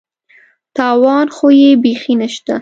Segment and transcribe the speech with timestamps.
[0.75, 2.55] تاوان خو یې بېخي نشته.